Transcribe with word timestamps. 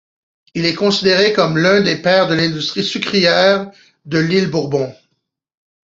Il 0.55 0.65
est 0.65 0.73
considéré 0.73 1.31
comme 1.31 1.59
l'un 1.59 1.81
des 1.81 1.95
pères 1.95 2.27
de 2.27 2.33
l'industrie 2.33 2.83
sucrière 2.83 3.69
de 4.05 4.17
l'île 4.17 4.49
Bourbon. 4.49 4.91